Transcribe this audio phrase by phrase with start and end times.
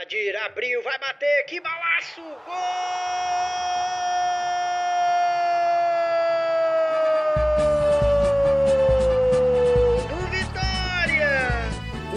[0.00, 2.20] Adir abriu, vai bater, que balaço!
[2.20, 2.54] Gol!
[10.08, 11.48] Do Vitória!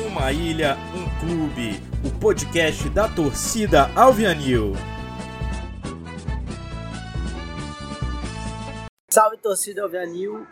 [0.06, 1.82] Uma ilha, um clube.
[2.06, 4.74] O podcast da torcida Alvianil.
[9.10, 10.46] Salve torcida Alvianil!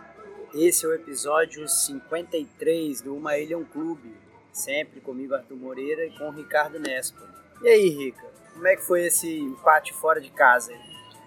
[0.56, 4.29] Esse é o episódio 53 do Uma Ilha, um clube.
[4.60, 7.26] Sempre comigo, Arthur Moreira, e com o Ricardo Nespa.
[7.62, 10.74] E aí, Rica, como é que foi esse empate fora de casa?
[10.74, 10.80] aí?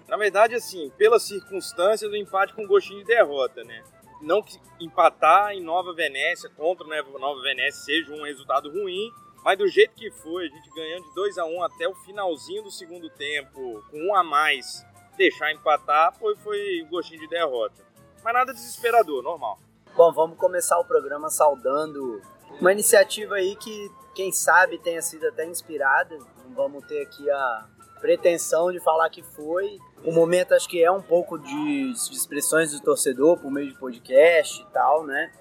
[0.07, 3.83] Na verdade, assim, pelas circunstâncias, o empate com gostinho de derrota, né?
[4.21, 9.11] Não que empatar em Nova Venécia contra né, Nova Venécia seja um resultado ruim,
[9.43, 12.61] mas do jeito que foi, a gente ganhando de 2 a 1 até o finalzinho
[12.61, 14.85] do segundo tempo, com um a mais,
[15.17, 17.83] deixar empatar, foi, foi um gostinho de derrota.
[18.23, 19.59] Mas nada desesperador, normal.
[19.95, 22.21] Bom, vamos começar o programa saudando
[22.59, 26.17] uma iniciativa aí que, quem sabe, tenha sido até inspirada.
[26.43, 27.67] Não vamos ter aqui a
[27.99, 29.79] pretensão de falar que foi.
[30.03, 33.77] O momento acho que é um pouco de, de expressões do torcedor por meio de
[33.77, 35.31] podcast e tal, né?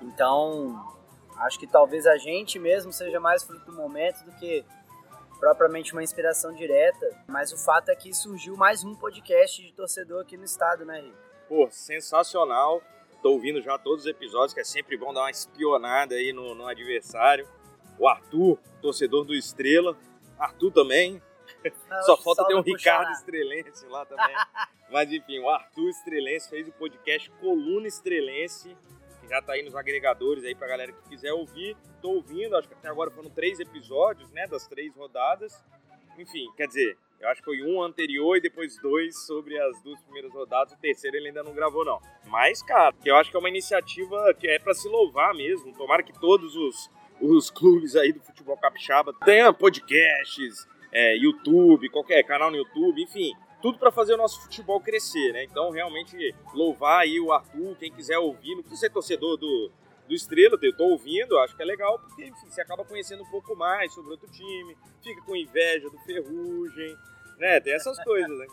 [0.00, 0.82] Então,
[1.38, 4.64] acho que talvez a gente mesmo seja mais fruto do momento do que
[5.38, 7.06] propriamente uma inspiração direta.
[7.28, 11.00] Mas o fato é que surgiu mais um podcast de torcedor aqui no estado, né,
[11.00, 11.16] Rico?
[11.48, 12.82] Pô, sensacional.
[13.22, 16.54] Tô ouvindo já todos os episódios, que é sempre bom dar uma espionada aí no,
[16.54, 17.46] no adversário.
[17.98, 19.96] O Arthur, torcedor do Estrela.
[20.38, 21.22] Arthur também.
[22.06, 23.12] Só falta ter um Ricardo.
[23.12, 24.34] Estrelense lá também.
[24.90, 28.76] Mas enfim, o Arthur Estrelense fez o podcast Coluna Estrelense,
[29.20, 31.76] que já tá aí nos agregadores aí pra galera que quiser ouvir.
[32.00, 35.62] Tô ouvindo, acho que até agora foram três episódios, né, das três rodadas.
[36.18, 40.00] Enfim, quer dizer, eu acho que foi um anterior e depois dois sobre as duas
[40.02, 40.72] primeiras rodadas.
[40.72, 42.00] O terceiro ele ainda não gravou, não.
[42.26, 45.76] Mas, cara, eu acho que é uma iniciativa que é pra se louvar mesmo.
[45.76, 52.22] Tomara que todos os, os clubes aí do futebol capixaba tenham podcasts, é, YouTube, qualquer
[52.22, 53.32] canal no YouTube, enfim.
[53.60, 55.44] Tudo pra fazer o nosso futebol crescer, né?
[55.44, 59.70] Então, realmente, louvar aí o Arthur, quem quiser ouvir, não precisa ser torcedor do,
[60.10, 63.30] do Estrela, eu tô ouvindo, acho que é legal, porque, enfim, você acaba conhecendo um
[63.30, 66.96] pouco mais sobre outro time, fica com inveja do Ferrugem,
[67.38, 67.60] né?
[67.60, 68.46] Tem essas coisas, né?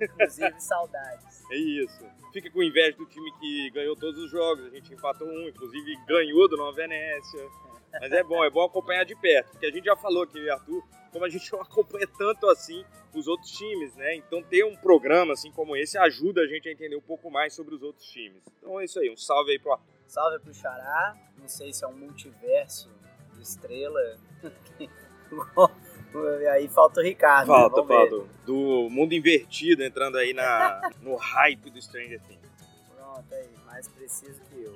[0.00, 1.44] Inclusive, saudades.
[1.48, 2.04] É isso.
[2.32, 5.96] Fica com inveja do time que ganhou todos os jogos, a gente empatou um, inclusive
[6.08, 7.48] ganhou do Nova Venécia.
[7.92, 10.82] Mas é bom, é bom acompanhar de perto, porque a gente já falou aqui, Arthur,
[11.12, 12.84] como a gente não acompanha tanto assim
[13.14, 14.16] os outros times, né?
[14.16, 17.54] Então ter um programa assim como esse ajuda a gente a entender um pouco mais
[17.54, 18.42] sobre os outros times.
[18.58, 19.95] Então é isso aí, um salve aí pro Arthur.
[20.06, 21.16] Salve pro Xará.
[21.38, 22.90] Não sei se é um multiverso
[23.34, 24.00] de estrela.
[26.52, 27.48] aí falta o Ricardo.
[27.48, 27.54] né?
[27.54, 27.88] Falta, ver.
[27.88, 28.28] falta.
[28.44, 32.46] Do mundo invertido entrando aí na, no hype do Stranger Things.
[32.94, 34.74] Pronto, aí, mais preciso que eu.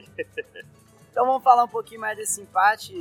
[1.11, 2.95] Então vamos falar um pouquinho mais desse empate,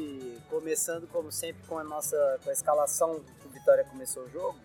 [0.49, 4.57] começando como sempre com a nossa com a escalação que o Vitória começou o jogo.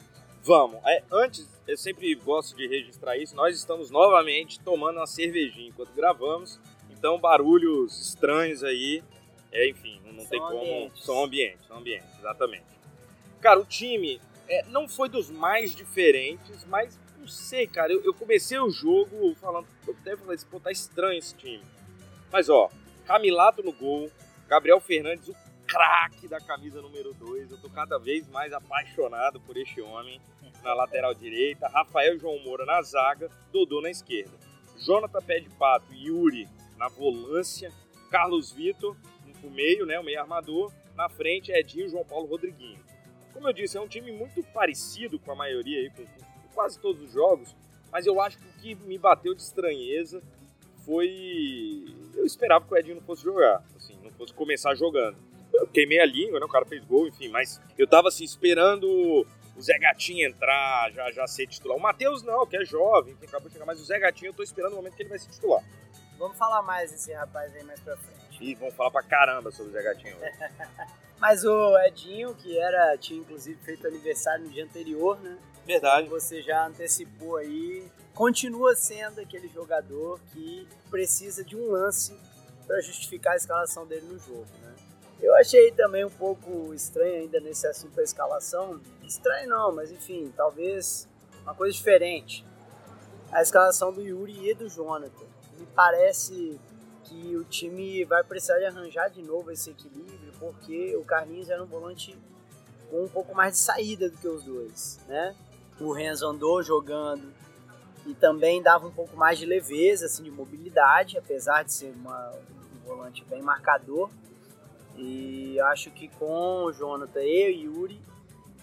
[0.43, 0.81] Vamos.
[0.85, 3.37] É, antes, eu sempre gosto de registrar isso.
[3.37, 6.59] Nós estamos novamente tomando uma cervejinha enquanto gravamos.
[7.05, 9.05] Então, barulhos estranhos aí.
[9.53, 10.57] É, enfim, não, tem como.
[10.57, 11.05] ambientes.
[11.05, 12.65] São ambientes, são ambientes, exatamente.
[13.43, 17.93] Cara, o time é, não foi dos mais diferentes, mas não sei, cara.
[17.93, 19.67] Eu, eu comecei o jogo falando.
[19.87, 21.63] Eu até falei assim, pô, tá estranho esse time.
[22.33, 22.71] Mas ó,
[23.05, 24.11] Camilato no gol,
[24.49, 25.37] Gabriel Fernandes, o
[25.67, 27.51] craque da camisa número 2.
[27.51, 30.19] Eu tô cada vez mais apaixonado por este homem
[30.63, 34.33] na lateral direita, Rafael João Moura na zaga, Dodô na esquerda.
[34.79, 36.49] Jonathan Pé de Pato e Yuri
[36.85, 37.73] na volância,
[38.11, 38.95] Carlos Vitor
[39.43, 42.79] no meio, né, o meio armador, na frente Edinho João Paulo Rodriguinho.
[43.33, 46.79] Como eu disse, é um time muito parecido com a maioria aí, com, com quase
[46.79, 47.55] todos os jogos,
[47.91, 50.23] mas eu acho que o que me bateu de estranheza
[50.85, 51.85] foi.
[52.15, 55.17] Eu esperava que o Edinho não fosse jogar, assim, não fosse começar jogando.
[55.53, 56.47] Eu queimei a língua, né?
[56.47, 58.87] O cara fez gol, enfim, mas eu tava assim, esperando
[59.57, 61.77] o Zé Gatinho entrar, já, já ser titular.
[61.77, 64.35] O Matheus não, que é jovem, que acabou de chegar, mas o Zé Gatinho eu
[64.35, 65.63] tô esperando o momento que ele vai ser titular.
[66.19, 68.39] Vamos falar mais desse rapaz aí mais pra frente.
[68.41, 70.17] E vão falar pra caramba sobre o Zé Gatinho.
[71.19, 75.39] Mas o Edinho, que era, tinha inclusive feito aniversário no dia anterior, né?
[75.65, 76.09] Verdade.
[76.09, 77.87] Você já antecipou aí.
[78.15, 82.15] Continua sendo aquele jogador que precisa de um lance
[82.67, 84.75] para justificar a escalação dele no jogo, né?
[85.21, 88.81] Eu achei também um pouco estranho ainda nesse assunto da escalação.
[89.03, 91.09] Estranho não, mas enfim, talvez
[91.43, 92.45] uma coisa diferente.
[93.33, 95.34] A escalação do Yuri e do Jonathan.
[95.59, 96.59] Me parece
[97.05, 101.63] que o time vai precisar de arranjar de novo esse equilíbrio, porque o Carlinhos era
[101.63, 102.17] um volante
[102.91, 105.35] com um pouco mais de saída do que os dois, né?
[105.81, 107.33] O Renzo andou jogando
[108.07, 112.31] e também dava um pouco mais de leveza, assim, de mobilidade, apesar de ser uma,
[112.31, 114.11] um volante bem marcador.
[114.97, 118.01] E acho que com o Jonathan e o Yuri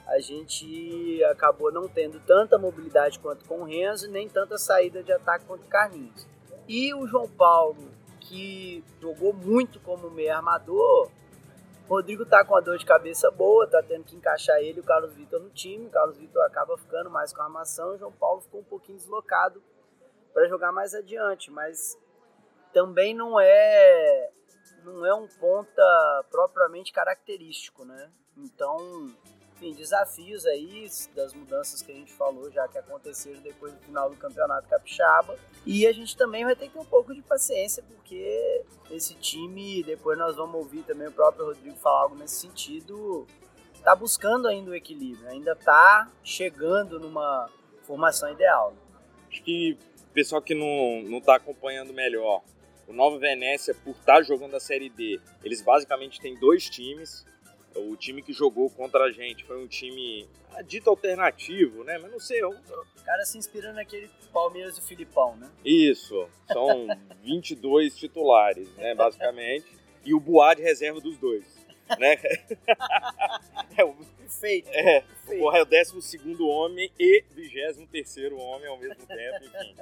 [0.07, 5.11] a gente acabou não tendo tanta mobilidade quanto com o Renzo, nem tanta saída de
[5.11, 6.25] ataque quanto o Carlinhos.
[6.67, 11.09] E o João Paulo, que jogou muito como meio armador,
[11.91, 15.13] Rodrigo tá com a dor de cabeça boa, tá tendo que encaixar ele o Carlos
[15.13, 15.87] Vitor no time.
[15.87, 18.97] O Carlos Vitor acaba ficando mais com a armação, o João Paulo ficou um pouquinho
[18.97, 19.61] deslocado
[20.33, 21.97] para jogar mais adiante, mas
[22.71, 24.29] também não é
[24.85, 28.09] não é um ponta propriamente característico, né?
[28.37, 29.13] Então,
[29.61, 34.09] enfim, desafios aí das mudanças que a gente falou já que aconteceram depois do final
[34.09, 35.37] do campeonato capixaba.
[35.65, 39.83] E a gente também vai ter que ter um pouco de paciência, porque esse time,
[39.83, 43.27] depois nós vamos ouvir também o próprio Rodrigo falar algo nesse sentido,
[43.83, 47.47] tá buscando ainda o equilíbrio, ainda tá chegando numa
[47.83, 48.73] formação ideal.
[49.29, 49.77] Acho que
[50.09, 52.41] o pessoal que não, não tá acompanhando melhor,
[52.87, 57.25] o Nova Venécia, por estar tá jogando a Série D, eles basicamente têm dois times.
[57.75, 61.97] O time que jogou contra a gente foi um time ah, dito alternativo, né?
[61.97, 62.43] Mas não sei.
[62.43, 62.55] O
[63.05, 65.49] cara se inspirando naquele Palmeiras e Filipão, né?
[65.63, 66.27] Isso.
[66.51, 66.87] São
[67.23, 68.93] 22 titulares, né?
[68.95, 69.65] Basicamente.
[70.03, 71.45] E o Boá de reserva dos dois.
[71.99, 72.17] Né?
[73.77, 73.95] é, o,
[74.31, 74.69] Perfeito.
[74.71, 75.43] É, Perfeito.
[75.43, 79.75] o é o 12 homem e 23 homem ao mesmo tempo, enfim.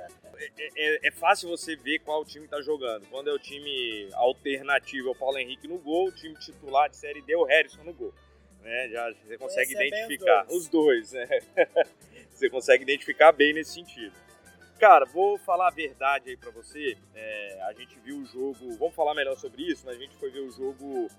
[0.58, 3.06] É, é, é, fácil você ver qual time está jogando.
[3.10, 6.98] Quando é o time alternativo, é o Paulo Henrique no gol, o time titular de
[6.98, 8.14] Série D, é o Harrison no gol.
[8.62, 8.90] Né?
[8.90, 11.40] Já você consegue identificar os dois, os dois né?
[12.30, 14.14] você consegue identificar bem nesse sentido.
[14.80, 16.98] Cara, vou falar a verdade aí para você.
[17.14, 20.32] É, a gente viu o jogo, vamos falar melhor sobre isso, mas a gente foi
[20.32, 21.10] ver o jogo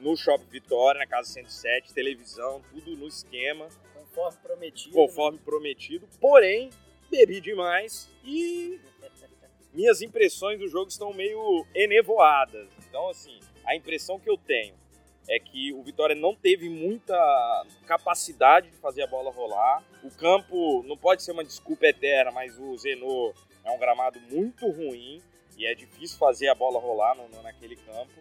[0.00, 3.68] no Shopping Vitória, na Casa 107, televisão, tudo no esquema.
[3.94, 4.94] Conforme prometido.
[4.94, 5.44] Conforme né?
[5.44, 6.08] prometido.
[6.20, 6.70] Porém,
[7.10, 8.80] bebi demais e
[9.72, 12.68] minhas impressões do jogo estão meio enevoadas.
[12.88, 14.74] Então, assim, a impressão que eu tenho
[15.28, 17.14] é que o Vitória não teve muita
[17.86, 19.84] capacidade de fazer a bola rolar.
[20.02, 23.34] O campo não pode ser uma desculpa eterna, mas o Zenô
[23.64, 25.20] é um gramado muito ruim
[25.58, 28.12] e é difícil fazer a bola rolar no, no, naquele campo.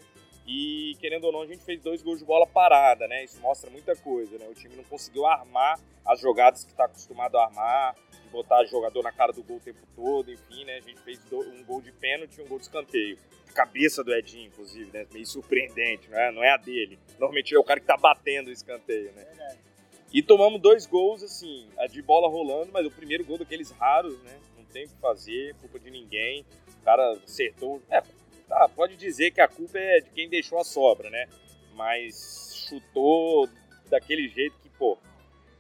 [0.48, 3.24] E querendo ou não, a gente fez dois gols de bola parada, né?
[3.24, 4.48] Isso mostra muita coisa, né?
[4.48, 7.96] O time não conseguiu armar as jogadas que está acostumado a armar,
[8.32, 10.78] botar jogador na cara do gol o tempo todo, enfim, né?
[10.78, 13.18] A gente fez um gol de pênalti e um gol de escanteio.
[13.56, 15.08] Cabeça do Edinho, inclusive, né?
[15.12, 17.00] Meio surpreendente, não é, não é a dele.
[17.18, 19.26] Normalmente é o cara que tá batendo o escanteio, né?
[20.14, 24.40] E tomamos dois gols, assim, de bola rolando, mas o primeiro gol daqueles raros, né?
[24.58, 26.46] Não tem o que fazer, culpa de ninguém.
[26.82, 27.82] O cara acertou.
[27.90, 28.02] É,
[28.48, 31.28] tá, pode dizer que a culpa é de quem deixou a sobra, né?
[31.74, 33.50] Mas chutou
[33.90, 34.98] daquele jeito que, pô,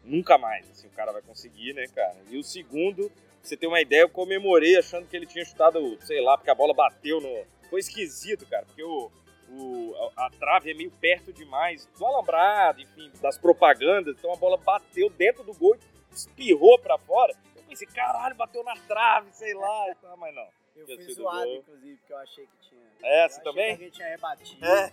[0.04, 2.16] nunca mais assim, o cara vai conseguir, né, cara?
[2.30, 3.12] E o segundo,
[3.42, 6.56] você tem uma ideia, eu comemorei achando que ele tinha chutado, sei lá, porque a
[6.56, 7.46] bola bateu no.
[7.70, 9.12] Foi esquisito, cara, porque o,
[9.50, 14.38] o, a, a trave é meio perto demais do alambrado, enfim, das propagandas, então a
[14.38, 17.36] bola bateu dentro do gol e espirrou para fora.
[17.56, 20.48] Eu pensei, caralho, bateu na trave, sei lá, mas não.
[20.75, 21.56] Eu fui zoado, gol.
[21.57, 22.81] inclusive, porque eu achei que tinha.
[23.01, 23.66] É, você também?
[23.66, 24.66] Que alguém tinha rebatido.
[24.66, 24.92] É.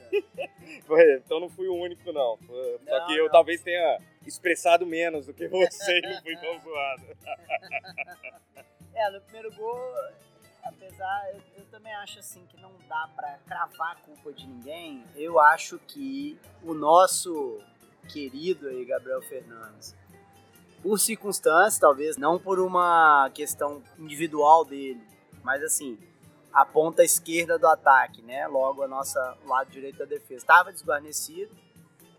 [1.16, 2.38] então não fui o único, não.
[2.38, 3.32] Só não, que eu não.
[3.32, 7.02] talvez tenha expressado menos do que você e não fui tão zoado.
[8.94, 9.80] é, no primeiro gol,
[10.62, 15.04] apesar, eu, eu, também acho assim que não dá pra cravar a culpa de ninguém.
[15.16, 17.60] Eu acho que o nosso
[18.08, 19.96] querido aí, Gabriel Fernandes,
[20.82, 25.00] por circunstâncias, talvez não por uma questão individual dele,
[25.42, 25.98] mas assim,
[26.52, 28.46] a ponta esquerda do ataque, né?
[28.46, 31.50] Logo a nossa lado direito da defesa estava desguarnecido.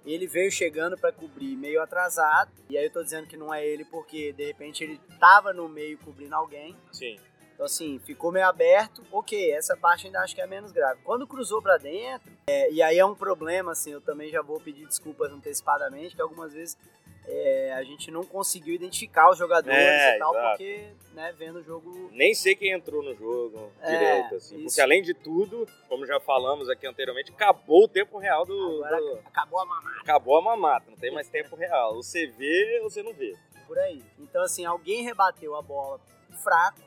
[0.06, 2.52] Ele veio chegando para cobrir meio atrasado.
[2.70, 5.70] E aí eu tô dizendo que não é ele porque de repente ele tava no
[5.70, 6.76] meio cobrindo alguém.
[6.92, 7.18] Sim.
[7.54, 9.04] Então assim, ficou meio aberto.
[9.12, 11.00] OK, essa parte ainda acho que é menos grave.
[11.04, 14.60] Quando cruzou para dentro, é, e aí é um problema assim, eu também já vou
[14.60, 16.78] pedir desculpas antecipadamente, que algumas vezes
[17.26, 20.50] é, a gente não conseguiu identificar os jogadores é, e tal, exato.
[20.50, 22.10] porque, né, vendo o jogo.
[22.12, 24.56] Nem sei quem entrou no jogo é, direito, assim.
[24.58, 24.66] Isso.
[24.66, 28.84] Porque além de tudo, como já falamos aqui anteriormente, acabou o tempo real do.
[28.84, 29.20] Agora do...
[29.26, 30.00] acabou a mamata.
[30.02, 31.96] Acabou a mamata, não tem mais tempo real.
[31.96, 33.36] Você vê ou você não vê.
[33.68, 34.04] Por aí.
[34.20, 36.00] Então, assim, alguém rebateu a bola
[36.44, 36.82] fraco.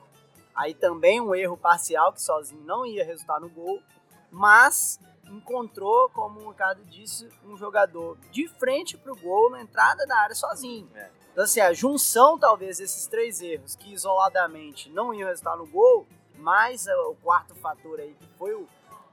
[0.55, 3.83] Aí também um erro parcial, que sozinho não ia resultar no gol.
[4.31, 10.07] Mas encontrou, como o Ricardo disse, um jogador de frente para o gol na entrada
[10.07, 10.89] da área sozinho.
[10.95, 11.11] É.
[11.33, 16.07] Então, assim, a junção, talvez, desses três erros que isoladamente não iam resultar no gol,
[16.35, 18.67] mais o quarto fator aí, que foi o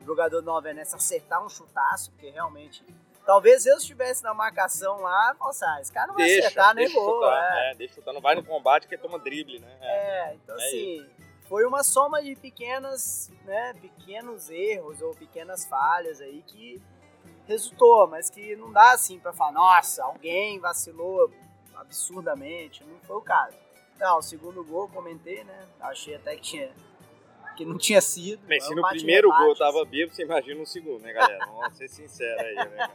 [0.06, 2.84] jogador do Nova Venécia acertar um chutaço, porque realmente.
[3.26, 6.92] Talvez eu estivesse na marcação lá, falasse, ah, esse cara não vai deixa, acertar nem
[6.92, 7.22] gol.
[7.22, 7.72] Chutar, é.
[7.72, 7.76] é.
[7.76, 9.78] deixa chutar, não vai no combate que toma drible, né?
[9.80, 15.14] É, é então é assim, isso foi uma soma de pequenas, né, pequenos erros ou
[15.14, 16.82] pequenas falhas aí que
[17.46, 21.32] resultou, mas que não dá assim para falar, nossa, alguém vacilou.
[21.76, 23.58] absurdamente, não foi o caso.
[24.00, 25.68] Não, o segundo gol, comentei, né?
[25.80, 26.72] Achei até que tinha
[27.56, 28.42] que não tinha sido.
[28.48, 31.46] Mas se no primeiro rebate, gol tava bêbado, você imagina no segundo, né, galera?
[31.46, 32.90] Vamos ser sinceros aí, né?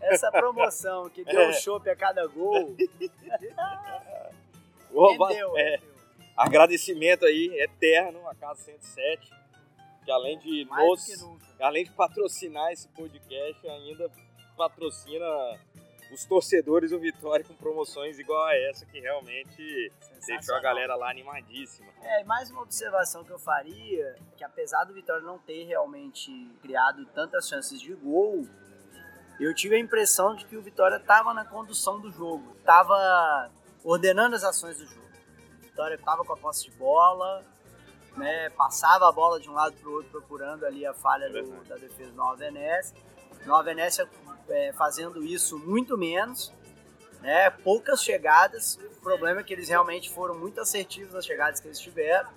[0.00, 1.52] Essa promoção que deu é.
[1.52, 2.76] chopp a cada gol.
[4.92, 5.80] Oba, rendeu, é,
[6.36, 9.30] agradecimento aí eterno a Casa 107,
[10.04, 14.10] que além de nos, além de patrocinar esse podcast, ainda
[14.56, 15.24] patrocina
[16.12, 19.92] os torcedores do Vitória com promoções igual a essa, que realmente
[20.26, 21.88] deixou a galera lá animadíssima.
[22.02, 26.30] É, e mais uma observação que eu faria, que apesar do Vitória não ter realmente
[26.62, 28.46] criado tantas chances de gol,
[29.40, 33.50] eu tive a impressão de que o Vitória estava na condução do jogo, estava
[33.84, 35.05] ordenando as ações do jogo.
[35.76, 37.44] Vitória estava com a posse de bola,
[38.16, 41.64] né, passava a bola de um lado para o outro procurando ali a falha do,
[41.64, 42.96] da defesa do Nova Venécia.
[43.44, 44.08] Nova Venécia
[44.48, 46.50] é, fazendo isso muito menos,
[47.20, 47.50] né?
[47.50, 48.76] poucas chegadas.
[48.96, 52.30] O problema é que eles realmente foram muito assertivos nas chegadas que eles tiveram.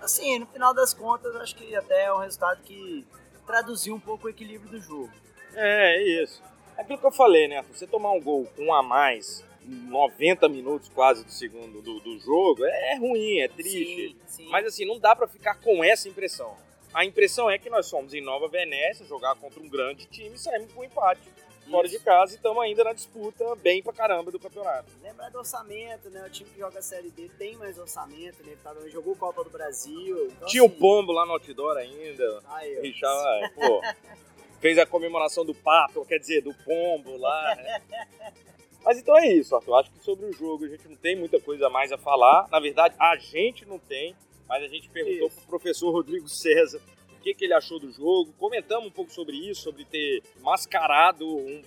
[0.00, 3.06] Assim, no final das contas, acho que até é um resultado que
[3.46, 5.12] traduziu um pouco o equilíbrio do jogo.
[5.54, 6.42] É, é isso.
[6.78, 7.62] É aquilo que eu falei, né?
[7.70, 12.18] Você tomar um gol com um a mais 90 minutos quase do segundo do, do
[12.18, 14.08] jogo é, é ruim, é triste.
[14.08, 14.48] Sim, sim.
[14.48, 16.56] Mas assim, não dá para ficar com essa impressão.
[16.92, 20.38] A impressão é que nós fomos em Nova Venécia jogar contra um grande time e
[20.38, 21.22] saímos com um empate
[21.70, 24.92] fora de casa e estamos ainda na disputa bem pra caramba do campeonato.
[25.02, 26.22] Lembrar do orçamento, né?
[26.26, 28.56] O time que joga a Série D tem mais orçamento, né?
[28.62, 30.26] Tá, jogou Copa do Brasil.
[30.26, 30.74] Então, Tinha assim...
[30.74, 32.42] o Pombo lá no outdoor ainda.
[32.46, 33.80] Ai, Richard, pô,
[34.60, 37.54] fez a comemoração do pato, quer dizer, do pombo lá.
[37.56, 37.82] Né?
[38.84, 39.74] Mas então é isso, Arthur.
[39.74, 42.48] Acho que sobre o jogo a gente não tem muita coisa mais a falar.
[42.50, 44.14] Na verdade, a gente não tem
[44.52, 46.78] mas a gente perguntou para o professor Rodrigo César
[47.16, 48.34] o que, que ele achou do jogo.
[48.38, 51.62] Comentamos um pouco sobre isso, sobre ter mascarado um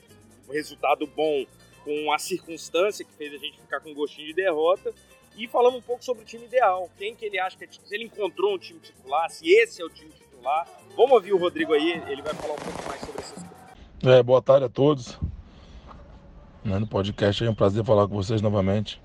[0.52, 1.48] resultado bom
[1.84, 4.94] com a circunstância que fez a gente ficar com um gostinho de derrota.
[5.36, 6.88] E falamos um pouco sobre o time ideal.
[6.96, 9.86] Quem que ele acha que é, se ele encontrou um time titular, se esse é
[9.86, 10.70] o time titular.
[10.96, 14.20] Vamos ouvir o Rodrigo aí, ele vai falar um pouco mais sobre essas coisas.
[14.20, 15.18] É, boa tarde a todos.
[16.66, 19.00] Né, no podcast é um prazer falar com vocês novamente.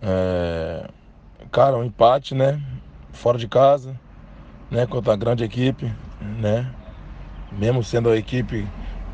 [0.00, 0.88] É,
[1.50, 2.62] Cara, um empate, né?
[3.10, 3.98] Fora de casa,
[4.70, 4.86] né?
[4.86, 5.92] Contra uma grande equipe,
[6.38, 6.72] né?
[7.50, 8.64] Mesmo sendo a equipe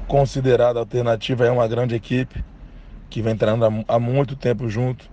[0.06, 2.44] considerada alternativa, é uma grande equipe
[3.08, 5.08] que vem treinando há muito tempo junto,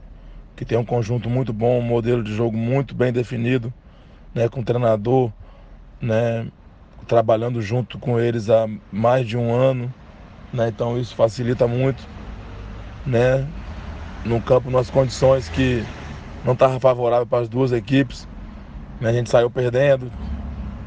[0.58, 3.74] que tem um conjunto muito bom, um modelo de jogo muito bem definido,
[4.36, 4.50] né?
[4.50, 5.32] Com o treinador,
[6.02, 6.48] né?
[7.08, 9.94] Trabalhando junto com eles há mais de um ano,
[10.54, 10.68] né?
[10.70, 12.04] Então isso facilita muito,
[13.06, 13.48] né?
[14.26, 15.84] No campo, nas condições que
[16.44, 18.28] não estava favorável para as duas equipes.
[19.00, 19.10] Né?
[19.10, 20.12] A gente saiu perdendo,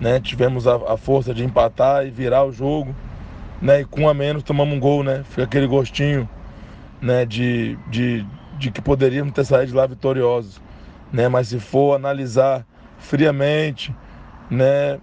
[0.00, 0.20] né?
[0.20, 2.94] tivemos a, a, força de empatar e virar o jogo.
[3.60, 3.80] Né?
[3.80, 5.22] E com a menos tomamos um gol, né?
[5.30, 6.28] Fica aquele gostinho
[7.00, 7.24] né?
[7.24, 8.26] de, de,
[8.58, 10.60] de que poderíamos ter saído de lá vitoriosos.
[11.12, 11.28] Né?
[11.28, 12.66] Mas se for analisar
[12.98, 13.94] friamente,
[14.50, 14.98] né?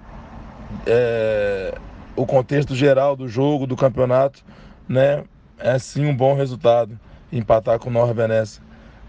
[0.85, 1.73] É,
[2.19, 4.43] o contexto geral do jogo, do campeonato,
[4.89, 5.23] né?
[5.57, 6.99] É sim um bom resultado
[7.31, 8.13] empatar com o Nova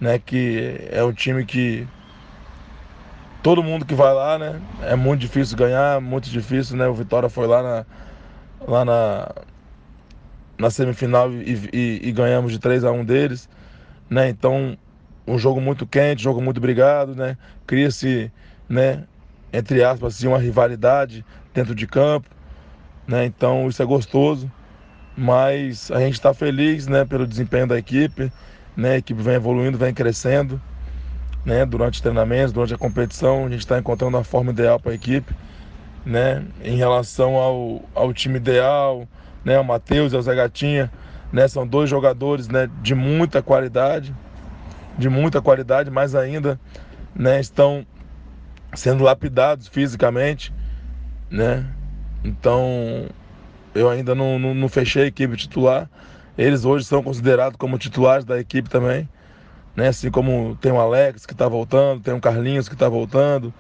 [0.01, 0.19] né?
[0.25, 1.89] Que é um time que
[3.43, 4.61] todo mundo que vai lá, né?
[4.83, 6.87] É muito difícil ganhar, muito difícil, né?
[6.87, 7.87] O Vitória foi lá na,
[8.69, 9.35] lá na,
[10.57, 13.49] na semifinal e, e, e ganhamos de 3 a 1 deles,
[14.09, 14.29] né?
[14.29, 14.79] Então,
[15.27, 17.37] um jogo muito quente, jogo muito brigado, né?
[17.67, 18.33] Cria-se,
[18.69, 19.05] né?
[19.53, 22.29] Entre aspas, assim, uma rivalidade dentro de campo,
[23.07, 23.25] né?
[23.25, 24.51] Então, isso é gostoso,
[25.17, 27.05] mas a gente está feliz, né?
[27.05, 28.33] Pelo desempenho da equipe,
[28.77, 28.93] né?
[28.93, 30.61] A equipe vem evoluindo, vem crescendo,
[31.45, 31.65] né?
[31.67, 34.95] Durante os treinamentos, durante a competição, a gente está encontrando a forma ideal para a
[34.95, 35.35] equipe,
[36.05, 36.45] né?
[36.63, 39.07] Em relação ao, ao time ideal,
[39.45, 39.59] né?
[39.59, 40.91] O Matheus e o Zé Gatinha,
[41.33, 41.47] né?
[41.49, 42.71] São dois jogadores, né?
[42.83, 44.15] De muita qualidade,
[44.99, 46.59] de muita qualidade, mas ainda,
[47.15, 47.41] né?
[47.41, 47.87] Estão
[48.75, 50.53] sendo lapidados fisicamente,
[51.31, 51.67] né?
[52.25, 53.07] Então,
[53.75, 55.89] eu ainda não, não, não fechei a equipe titular,
[56.37, 59.09] eles hoje são considerados como titulares da equipe também.
[59.75, 59.89] Né?
[59.89, 63.53] Assim como tem o Alex que está voltando, tem o Carlinhos que está voltando,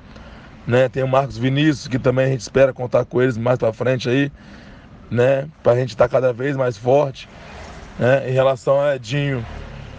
[0.67, 0.89] né?
[0.89, 4.09] tem o Marcos Vinícius que também a gente espera contar com eles mais para frente
[4.09, 4.33] aí,
[5.11, 5.49] né?
[5.63, 7.29] para a gente estar tá cada vez mais forte.
[7.99, 8.31] Né?
[8.31, 9.45] Em relação a Edinho,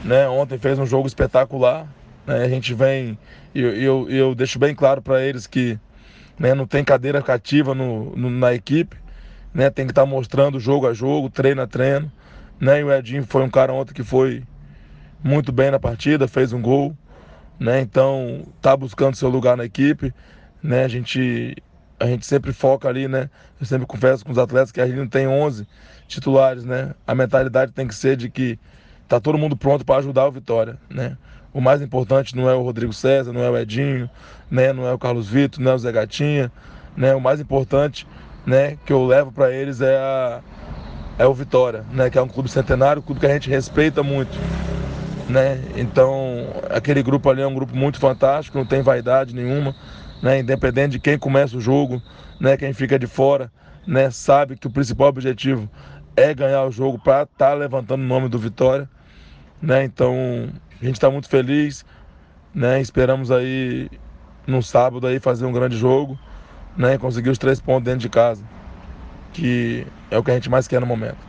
[0.03, 0.27] né?
[0.27, 1.87] ontem fez um jogo espetacular.
[2.25, 2.43] Né?
[2.43, 3.17] A gente vem,
[3.53, 5.79] e eu, eu, eu deixo bem claro para eles que
[6.39, 6.53] né?
[6.53, 8.97] não tem cadeira cativa no, no na equipe,
[9.53, 9.69] né?
[9.69, 12.11] tem que estar tá mostrando jogo a jogo, treino a treino.
[12.59, 12.79] Né?
[12.79, 14.43] E o Edinho foi um cara ontem que foi
[15.23, 16.95] muito bem na partida, fez um gol,
[17.59, 17.79] né?
[17.79, 20.13] Então tá buscando seu lugar na equipe,
[20.61, 20.83] né?
[20.83, 21.55] A gente
[22.00, 23.29] a gente sempre foca ali, né?
[23.59, 25.67] Eu sempre confesso com os atletas que a gente não tem 11
[26.07, 26.95] titulares, né?
[27.05, 28.59] A mentalidade tem que ser de que
[29.07, 31.17] tá todo mundo pronto para ajudar o Vitória, né?
[31.53, 34.10] O mais importante não é o Rodrigo César, não é o Edinho,
[34.50, 34.72] né?
[34.72, 36.51] Não é o Carlos Vitor, não é o Zé Gatinha,
[36.96, 37.13] né?
[37.13, 38.08] O mais importante,
[38.46, 38.77] né?
[38.86, 40.41] Que eu levo para eles é a
[41.20, 42.10] é o Vitória, né?
[42.10, 44.31] Que é um clube centenário, um clube que a gente respeita muito,
[45.29, 45.62] né?
[45.75, 49.75] Então aquele grupo ali é um grupo muito fantástico, não tem vaidade nenhuma,
[50.24, 50.39] né?
[50.39, 52.01] Independente de quem começa o jogo,
[52.39, 52.55] né?
[52.55, 53.51] Quem fica de fora,
[53.86, 54.10] né?
[54.10, 55.70] Sabe que o principal objetivo
[56.15, 58.89] é ganhar o jogo para estar tá levantando o nome do Vitória,
[59.62, 59.84] né?
[59.84, 60.50] Então
[60.81, 61.85] a gente está muito feliz,
[62.53, 62.81] né?
[62.81, 63.89] Esperamos aí
[64.47, 66.17] no sábado aí fazer um grande jogo,
[66.75, 66.97] né?
[66.97, 68.43] Conseguir os três pontos dentro de casa,
[69.31, 71.19] que é o que a gente mais quer no momento.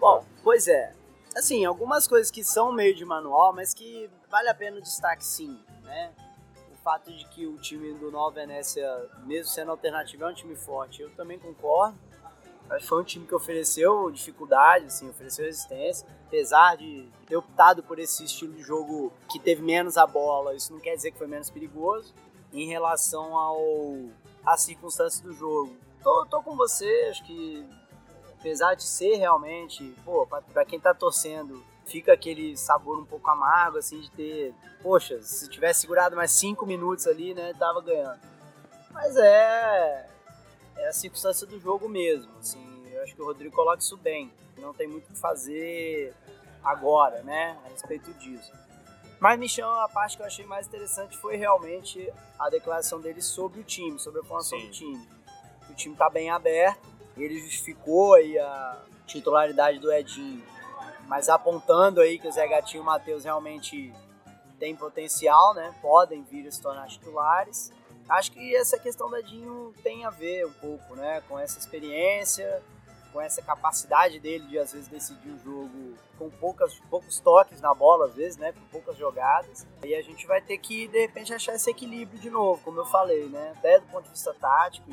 [0.00, 0.92] Bom, pois é.
[1.36, 5.24] Assim, algumas coisas que são meio de manual, mas que vale a pena o destaque
[5.24, 6.10] sim, né?
[6.72, 8.86] O fato de que o time do Nova Venécia,
[9.24, 11.96] mesmo sendo alternativo, é um time forte, eu também concordo
[12.80, 16.06] foi um time que ofereceu dificuldade, assim, ofereceu resistência.
[16.26, 20.72] Apesar de ter optado por esse estilo de jogo que teve menos a bola, isso
[20.72, 22.14] não quer dizer que foi menos perigoso.
[22.52, 23.96] Em relação ao
[24.44, 27.64] às circunstâncias do jogo, tô, tô com você, acho que
[28.38, 33.78] apesar de ser realmente, pô, para quem tá torcendo, fica aquele sabor um pouco amargo,
[33.78, 38.20] assim, de ter, poxa, se tivesse segurado mais cinco minutos ali, né, tava ganhando.
[38.90, 40.08] Mas é,
[40.76, 42.30] é a circunstância do jogo mesmo.
[42.38, 44.32] Assim, eu acho que o Rodrigo coloca isso bem.
[44.58, 46.14] Não tem muito o que fazer
[46.62, 48.52] agora, né, a respeito disso.
[49.18, 53.22] Mas me chama a parte que eu achei mais interessante foi realmente a declaração dele
[53.22, 54.66] sobre o time, sobre a formação Sim.
[54.66, 55.08] do time.
[55.70, 60.42] O time está bem aberto, ele justificou aí a titularidade do Edinho,
[61.06, 63.94] mas apontando aí que o Zé Gatinho e o Matheus realmente
[64.58, 65.74] têm potencial, né?
[65.80, 67.72] Podem vir a se tornar titulares.
[68.08, 72.62] Acho que essa questão do Edinho tem a ver um pouco, né, com essa experiência,
[73.12, 77.74] com essa capacidade dele de às vezes decidir o jogo com poucas, poucos toques na
[77.74, 79.66] bola, às vezes, né, com poucas jogadas.
[79.84, 82.86] E a gente vai ter que de repente achar esse equilíbrio de novo, como eu
[82.86, 84.90] falei, né, até do ponto de vista tático.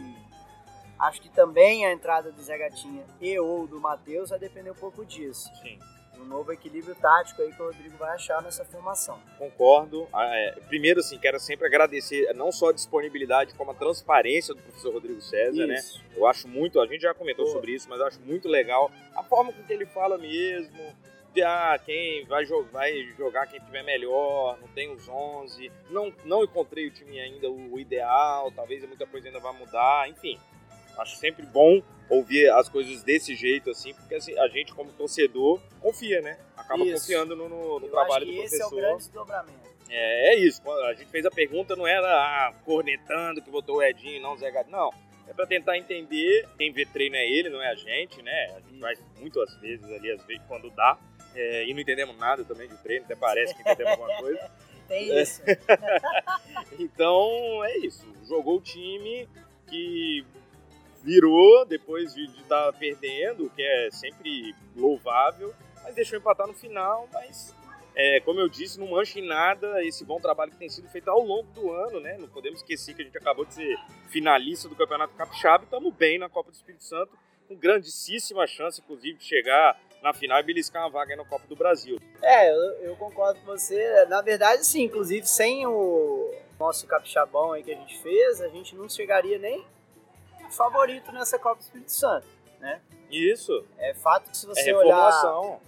[0.98, 4.76] Acho que também a entrada do Zé Gatinha e ou do Matheus vai depender um
[4.76, 5.50] pouco disso.
[5.62, 5.80] Sim
[6.22, 9.20] um novo equilíbrio tático aí que o Rodrigo vai achar nessa formação.
[9.38, 10.08] Concordo.
[10.14, 14.62] Ah, é, primeiro, assim, quero sempre agradecer não só a disponibilidade, como a transparência do
[14.62, 15.76] professor Rodrigo César, né?
[15.76, 16.00] isso.
[16.00, 16.06] né?
[16.16, 17.52] Eu acho muito, a gente já comentou Pô.
[17.52, 20.78] sobre isso, mas eu acho muito legal a forma com que ele fala mesmo.
[21.34, 26.12] De, ah, quem vai, jo vai jogar quem tiver melhor, não tem os 11, não,
[26.26, 30.40] não encontrei o time ainda o, o ideal, talvez muita coisa ainda vai mudar, enfim.
[30.98, 35.62] Acho sempre bom ouvir as coisas desse jeito, assim, porque assim, a gente, como torcedor,
[35.80, 36.38] confia, né?
[36.58, 36.94] Acaba isso.
[36.94, 38.56] confiando no, no, no trabalho do professor.
[38.56, 39.70] Esse é o grande desdobramento.
[39.90, 40.62] É, é isso.
[40.86, 44.38] A gente fez a pergunta, não era ah, cornetando que botou o Edinho, não o
[44.38, 44.70] Zé Gato.
[44.70, 44.92] Não.
[45.28, 46.48] É para tentar entender.
[46.58, 48.46] Quem vê treino é ele, não é a gente, né?
[48.56, 48.80] A gente isso.
[48.80, 50.98] vai muitas vezes ali, às vezes, quando dá.
[51.36, 54.52] É, e não entendemos nada também de treino, até parece que entendemos alguma coisa.
[54.88, 55.42] Tem isso.
[56.80, 58.08] então, é isso.
[58.28, 59.30] Jogou o time
[59.68, 60.26] que
[61.04, 67.08] virou depois de estar tá perdendo, que é sempre louvável, mas deixou empatar no final,
[67.12, 67.56] mas
[67.96, 71.10] é, como eu disse, não mancha em nada esse bom trabalho que tem sido feito
[71.10, 72.18] ao longo do ano, né?
[72.18, 73.78] Não podemos esquecer que a gente acabou de ser
[74.10, 77.12] finalista do Campeonato Capixaba e estamos bem na Copa do Espírito Santo,
[77.48, 81.56] com grandíssima chance, inclusive, de chegar na final e beliscar uma vaga na Copa do
[81.56, 82.00] Brasil.
[82.22, 84.06] É, eu, eu concordo com você.
[84.06, 88.76] Na verdade, sim, inclusive, sem o nosso capixabão aí que a gente fez, a gente
[88.76, 89.66] não chegaria nem
[90.52, 92.28] favorito nessa Copa do Espírito Santo,
[92.60, 92.82] né?
[93.10, 93.66] Isso.
[93.78, 95.60] É fato que se você é olhar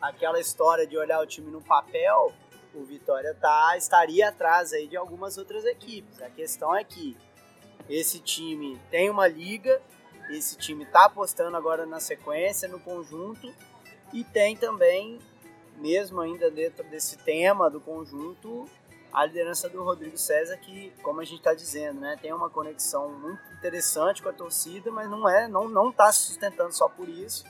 [0.00, 2.32] aquela história de olhar o time no papel,
[2.74, 6.20] o Vitória tá, estaria atrás aí de algumas outras equipes.
[6.22, 7.16] A questão é que
[7.88, 9.80] esse time tem uma liga,
[10.30, 13.52] esse time tá apostando agora na sequência, no conjunto,
[14.12, 15.18] e tem também,
[15.76, 18.68] mesmo ainda dentro desse tema do conjunto,
[19.12, 23.10] a liderança do Rodrigo César, que, como a gente está dizendo, né, tem uma conexão
[23.10, 27.08] muito interessante com a torcida, mas não é, não não está se sustentando só por
[27.08, 27.44] isso.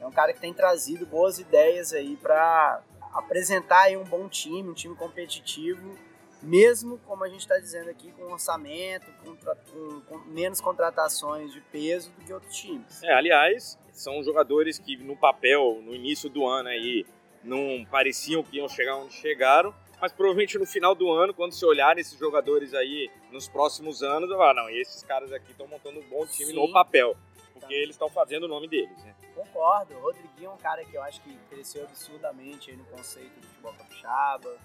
[0.00, 2.80] É um cara que tem trazido boas ideias aí para
[3.12, 5.98] apresentar aí um bom time, um time competitivo,
[6.40, 11.60] mesmo como a gente está dizendo aqui, com orçamento, com, com, com, menos contratações de
[11.60, 13.02] peso do que outros times.
[13.02, 17.04] É, aliás, são jogadores que no papel, no início do ano aí,
[17.42, 21.66] não pareciam que iam chegar onde chegaram, mas provavelmente no final do ano, quando você
[21.66, 26.08] olhar esses jogadores aí nos próximos anos, ah, não, esses caras aqui estão montando um
[26.08, 26.54] bom time Sim.
[26.54, 27.16] no papel,
[27.52, 29.14] porque eles estão fazendo o nome deles, né?
[29.34, 33.38] Concordo, o Rodriguinho é um cara que eu acho que cresceu absurdamente aí no conceito
[33.38, 34.56] do futebol capixaba.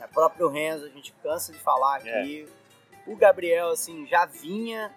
[0.00, 2.48] O próprio Renzo, a gente cansa de falar aqui.
[3.06, 3.10] É.
[3.10, 4.94] O Gabriel, assim, já vinha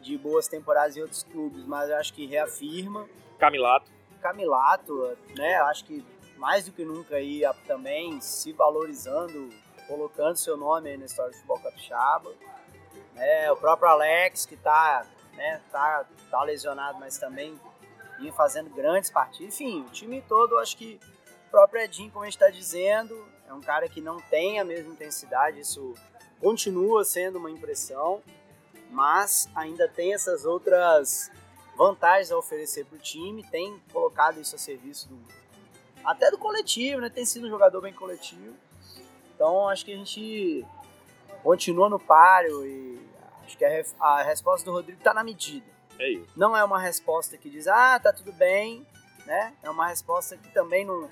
[0.00, 3.08] de boas temporadas em outros clubes, mas eu acho que reafirma.
[3.38, 3.90] Camilato.
[4.20, 5.58] Camilato, né?
[5.58, 6.04] Eu acho que
[6.36, 9.50] mais do que nunca aí também se valorizando,
[9.86, 12.32] colocando seu nome aí na história do futebol capixaba.
[13.16, 17.58] É, o próprio Alex, que está né, tá, tá lesionado, mas também
[18.18, 19.54] vinha fazendo grandes partidas.
[19.54, 21.00] Enfim, o time todo, acho que
[21.46, 24.64] o próprio Edinho, como a gente está dizendo, é um cara que não tem a
[24.64, 25.94] mesma intensidade, isso
[26.40, 28.22] continua sendo uma impressão,
[28.90, 31.30] mas ainda tem essas outras
[31.76, 35.16] vantagens a oferecer para o time, tem colocado isso a serviço do,
[36.06, 37.10] até do coletivo, né?
[37.10, 38.54] Tem sido um jogador bem coletivo.
[39.34, 40.64] Então acho que a gente
[41.42, 42.98] continua no páreo e
[43.44, 45.66] acho que a, a resposta do Rodrigo está na medida.
[45.98, 46.32] É isso.
[46.36, 48.86] Não é uma resposta que diz, ah, tá tudo bem,
[49.26, 49.52] né?
[49.62, 51.10] É uma resposta que também não,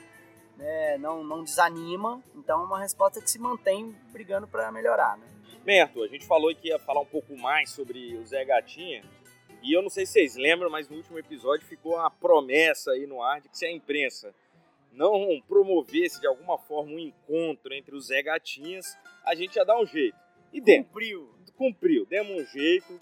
[0.57, 2.23] né, não, não desanima.
[2.35, 5.27] Então é uma resposta que se mantém brigando para melhorar, né?
[5.65, 9.03] Merto, a gente falou que ia falar um pouco mais sobre o Zé Gatinha.
[9.63, 13.07] E eu não sei se vocês lembram, mas no último episódio ficou uma promessa aí
[13.07, 14.35] no ar de que se a imprensa
[14.95, 19.79] não promovesse de alguma forma um encontro entre os Zé Gatinhas, a gente ia dar
[19.79, 20.17] um jeito.
[20.53, 20.87] E demos.
[20.87, 21.35] Cumpriu.
[21.57, 22.99] Cumpriu, demos um jeito.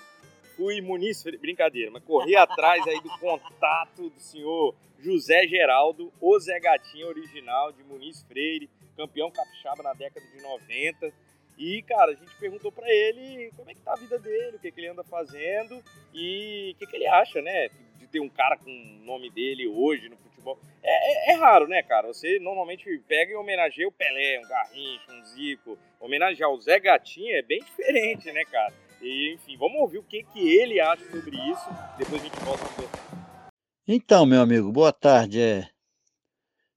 [0.57, 6.61] Fui Muniz, brincadeira, mas corri atrás aí do contato do senhor José Geraldo, o Zé
[6.61, 11.12] Gatinha original de Muniz Freire, campeão capixaba na década de 90.
[11.59, 14.61] E, cara, a gente perguntou para ele como é que tá a vida dele, o
[14.61, 15.83] que, que ele anda fazendo
[16.14, 19.66] e o que, que ele acha, né, de ter um cara com o nome dele
[19.66, 20.59] hoje no futebol.
[20.83, 22.09] É, é, é, raro, né, cara?
[22.09, 25.78] Você normalmente pega e homenageia o Pelé, um Garrincha, um Zico.
[26.00, 28.74] Homenagear o Zé Gatinha é bem diferente, né, cara?
[29.00, 31.68] E, enfim, vamos ouvir o que, que ele acha sobre isso.
[31.96, 33.52] Depois a gente volta a.
[33.87, 35.40] Então, meu amigo, boa tarde.
[35.40, 35.68] É...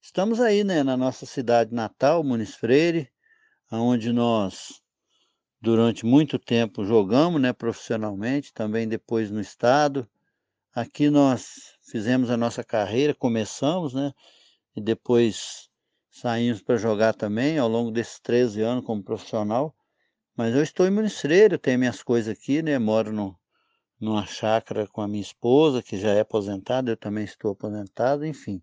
[0.01, 3.09] Estamos aí, né, na nossa cidade natal, Muniz Freire,
[3.71, 4.81] onde nós,
[5.59, 10.07] durante muito tempo, jogamos, né, profissionalmente, também depois no estado.
[10.75, 14.11] Aqui nós fizemos a nossa carreira, começamos, né,
[14.75, 15.69] e depois
[16.09, 19.75] saímos para jogar também ao longo desses 13 anos como profissional.
[20.35, 22.77] Mas eu estou em Municeiro, tenho minhas coisas aqui, né?
[22.77, 23.39] Moro no,
[23.99, 28.61] numa chácara com a minha esposa, que já é aposentada, eu também estou aposentado, enfim.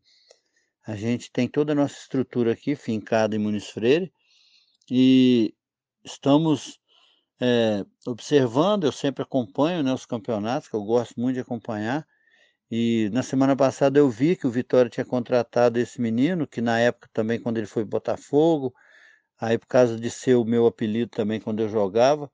[0.87, 4.13] A gente tem toda a nossa estrutura aqui, fincada em Muniz Freire,
[4.91, 5.55] e
[6.05, 6.79] estamos
[7.41, 12.07] é, observando, eu sempre acompanho né, os campeonatos, que eu gosto muito de acompanhar,
[12.73, 16.81] e na semana passada eu vi que o Vitória tinha contratado esse menino, que na
[16.81, 18.75] época também, quando ele foi Botafogo,
[19.43, 22.31] Aí, por causa de ser o meu apelido também quando eu jogava,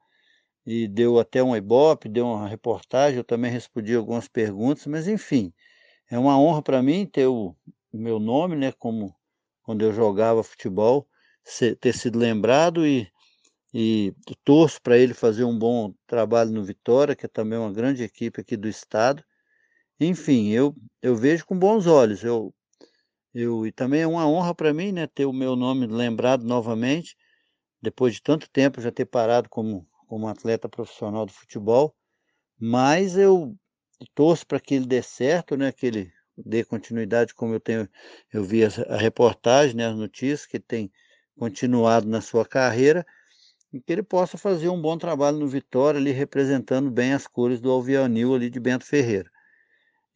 [0.66, 5.50] e deu até um ibope, deu uma reportagem, eu também respondi algumas perguntas, mas enfim,
[6.10, 7.56] é uma honra para mim ter o,
[7.92, 9.16] meu nome, né, como
[9.62, 11.08] quando eu jogava futebol,
[11.42, 13.10] ser, ter sido lembrado e,
[13.72, 18.02] e torço para ele fazer um bom trabalho no Vitória, que é também uma grande
[18.02, 19.24] equipe aqui do estado.
[20.00, 22.22] Enfim, eu, eu vejo com bons olhos.
[22.22, 22.54] Eu
[23.34, 27.16] eu, e também é uma honra para mim, né, ter o meu nome lembrado novamente,
[27.80, 31.94] depois de tanto tempo já ter parado como, como atleta profissional do futebol,
[32.58, 33.54] mas eu
[34.14, 37.88] torço para que ele dê certo, né, que ele dê continuidade, como eu tenho,
[38.32, 40.90] eu vi a, reportagem, né, as notícias, que tem
[41.38, 43.06] continuado na sua carreira,
[43.72, 47.60] e que ele possa fazer um bom trabalho no Vitória, ali representando bem as cores
[47.60, 49.30] do Alvianil ali de Bento Ferreira.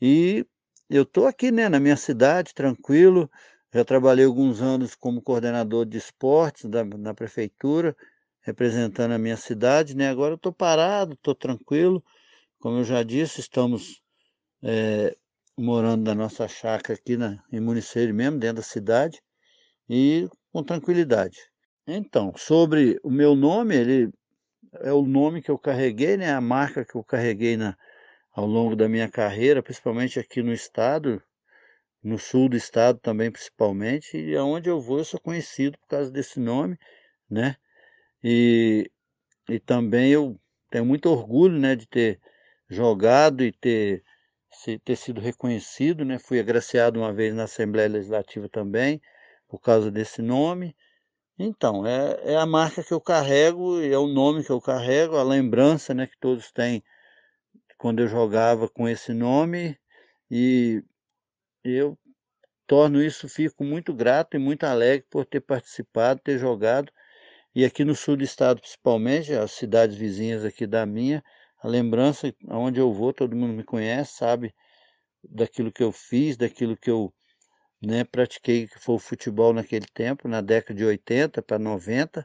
[0.05, 0.45] E
[0.91, 3.31] eu estou aqui né, na minha cidade, tranquilo.
[3.73, 7.97] Já trabalhei alguns anos como coordenador de esportes da, na prefeitura,
[8.41, 9.97] representando a minha cidade.
[9.97, 10.09] Né?
[10.09, 12.03] Agora eu estou parado, estou tranquilo.
[12.59, 14.03] Como eu já disse, estamos
[14.61, 15.17] é,
[15.57, 19.23] morando na nossa chácara aqui na, em Municeiro mesmo, dentro da cidade,
[19.89, 21.39] e com tranquilidade.
[21.87, 24.13] Então, sobre o meu nome, ele
[24.81, 26.33] é o nome que eu carreguei, né?
[26.33, 27.77] a marca que eu carreguei na,
[28.33, 31.23] ao longo da minha carreira, principalmente aqui no estado,
[32.03, 36.11] no sul do estado também principalmente, e aonde eu vou eu sou conhecido por causa
[36.11, 36.79] desse nome,
[37.31, 37.57] né?
[38.25, 38.91] E,
[39.49, 40.39] e também eu
[40.71, 42.21] tenho muito orgulho, né, de ter
[42.69, 44.03] jogado e ter,
[44.85, 46.19] ter sido reconhecido, né?
[46.19, 49.01] Fui agraciado uma vez na Assembleia Legislativa também,
[49.49, 50.75] por causa desse nome.
[51.39, 55.23] Então, é, é a marca que eu carrego, é o nome que eu carrego, a
[55.23, 56.83] lembrança, né, que todos têm
[57.83, 59.77] quando eu jogava com esse nome
[60.31, 60.85] e
[61.65, 61.99] eu
[62.65, 66.93] torno isso, fico muito grato e muito alegre por ter participado, ter jogado.
[67.53, 71.25] E aqui no sul do estado, principalmente, as cidades vizinhas aqui da minha,
[71.59, 74.55] a lembrança, aonde eu vou, todo mundo me conhece, sabe
[75.25, 77.13] daquilo que eu fiz, daquilo que eu
[77.83, 82.25] né, pratiquei, que foi o futebol naquele tempo, na década de 80 para 90.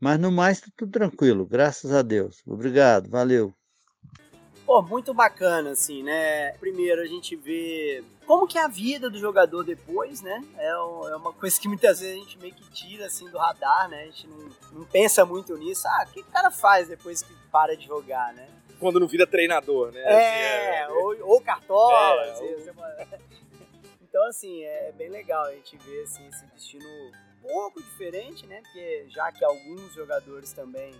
[0.00, 2.42] Mas no mais, tá tudo tranquilo, graças a Deus.
[2.46, 3.54] Obrigado, valeu.
[4.74, 6.50] Pô, muito bacana, assim, né?
[6.58, 10.42] Primeiro a gente vê como que é a vida do jogador depois, né?
[10.58, 13.88] É, é uma coisa que muitas vezes a gente meio que tira, assim, do radar,
[13.88, 14.02] né?
[14.02, 15.86] A gente não, não pensa muito nisso.
[15.86, 18.48] Ah, o que o cara faz depois que para de jogar, né?
[18.80, 20.00] Quando não vira treinador, né?
[20.00, 20.98] É, assim, é...
[20.98, 23.18] Ou, ou cartola, é, assim, ou...
[24.02, 26.84] Então, assim, é bem legal a gente ver, assim, esse destino
[27.44, 28.60] um pouco diferente, né?
[28.60, 30.92] Porque já que alguns jogadores também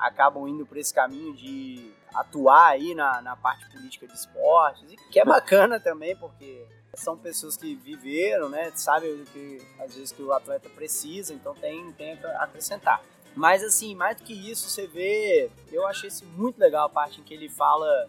[0.00, 5.20] acabam indo por esse caminho de atuar aí na, na parte política de esportes, que
[5.20, 10.22] é bacana também, porque são pessoas que viveram, né, sabem o que às vezes que
[10.22, 13.00] o atleta precisa, então tem, tem a acrescentar.
[13.34, 17.20] Mas assim, mais do que isso, você vê, eu achei isso muito legal a parte
[17.20, 18.08] em que ele fala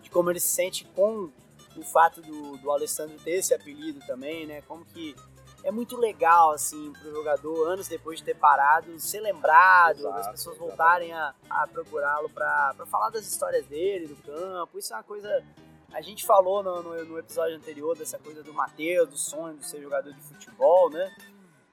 [0.00, 1.30] de como ele se sente com
[1.76, 5.16] o fato do, do Alessandro ter esse apelido também, né, como que
[5.62, 10.28] é muito legal, assim, pro jogador, anos depois de ter parado, ser lembrado, Exato, as
[10.28, 14.78] pessoas voltarem a, a procurá-lo para falar das histórias dele, do campo.
[14.78, 15.44] Isso é uma coisa.
[15.92, 19.66] A gente falou no, no, no episódio anterior dessa coisa do Matheus, do sonho de
[19.66, 21.14] ser jogador de futebol, né?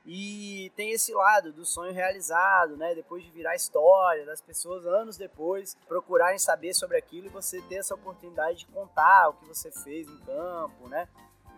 [0.10, 2.96] E tem esse lado do sonho realizado, né?
[2.96, 7.76] Depois de virar história, das pessoas anos depois procurarem saber sobre aquilo e você ter
[7.76, 11.10] essa oportunidade de contar o que você fez em campo, né?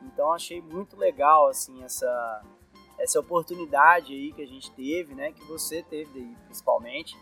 [0.06, 2.44] Então achei muito legal assim essa
[3.00, 7.16] essa oportunidade aí que a gente teve, né, que você teve aí, principalmente,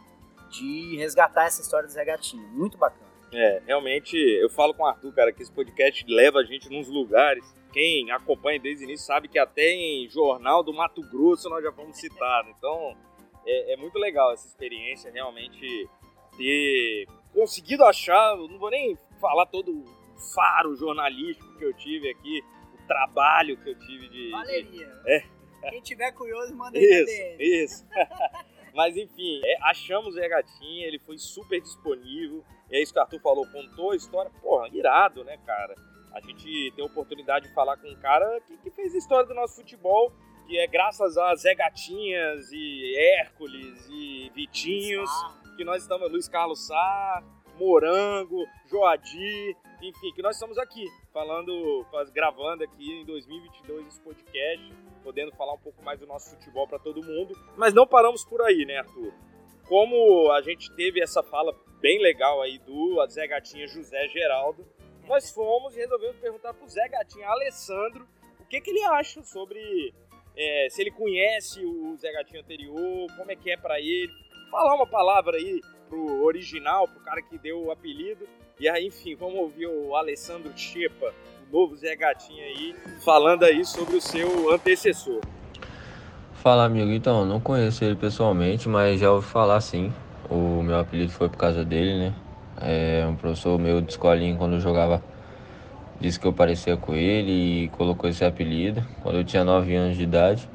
[0.49, 2.47] de resgatar essa história do Zé Gatinho.
[2.47, 3.07] Muito bacana.
[3.31, 6.87] É, realmente, eu falo com o Arthur, cara, que esse podcast leva a gente nos
[6.87, 7.45] lugares.
[7.73, 11.71] Quem acompanha desde o início sabe que até em jornal do Mato Grosso nós já
[11.71, 12.51] fomos citados.
[12.57, 12.95] Então,
[13.45, 15.89] é, é muito legal essa experiência, realmente
[16.37, 19.85] ter conseguido achar, não vou nem falar todo o
[20.33, 22.43] faro jornalístico que eu tive aqui,
[22.87, 24.31] trabalho que eu tive de.
[24.31, 24.87] Valeria.
[24.87, 25.11] De...
[25.11, 25.37] É.
[25.69, 27.85] Quem tiver curioso, manda Isso, isso.
[28.73, 32.43] Mas enfim, é, achamos o Gatinha, ele foi super disponível.
[32.69, 34.31] E é isso que o Arthur falou, contou a história.
[34.39, 35.73] Porra, irado, né, cara?
[36.13, 39.27] A gente tem a oportunidade de falar com um cara que, que fez a história
[39.27, 40.13] do nosso futebol,
[40.45, 45.09] que é graças a Zé Gatinhas e Hércules e Vitinhos,
[45.55, 47.23] que nós estamos, Luiz Carlos Sá,
[47.57, 50.85] Morango, Joadi, enfim, que nós estamos aqui
[51.17, 54.71] falando, gravando aqui em 2022 esse podcast,
[55.03, 57.33] podendo falar um pouco mais do nosso futebol para todo mundo.
[57.57, 59.11] Mas não paramos por aí, né, Arthur?
[59.67, 64.63] Como a gente teve essa fala bem legal aí do Zé Gatinha José Geraldo,
[65.07, 68.07] nós fomos e resolvemos perguntar pro Zé Gatinha Alessandro
[68.39, 69.95] o que, que ele acha sobre
[70.35, 74.13] é, se ele conhece o Zé Gatinho anterior, como é que é para ele.
[74.51, 78.29] Falar uma palavra aí pro original, pro cara que deu o apelido.
[78.59, 81.13] E aí, enfim, vamos ouvir o Alessandro Chepa,
[81.47, 85.21] o novo Zé Gatinho aí, falando aí sobre o seu antecessor.
[86.33, 86.91] Fala, amigo.
[86.91, 89.93] Então, não conheço ele pessoalmente, mas já ouvi falar sim.
[90.27, 92.15] O meu apelido foi por causa dele, né?
[92.59, 95.03] É um professor meu de escolinha quando eu jogava
[95.99, 99.97] disse que eu parecia com ele e colocou esse apelido quando eu tinha 9 anos
[99.97, 100.47] de idade